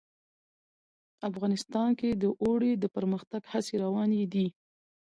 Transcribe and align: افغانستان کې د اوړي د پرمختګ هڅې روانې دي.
افغانستان 1.29 1.89
کې 1.99 2.09
د 2.21 2.23
اوړي 2.43 2.71
د 2.77 2.85
پرمختګ 2.95 3.41
هڅې 3.51 3.75
روانې 3.85 4.21
دي. 4.33 4.47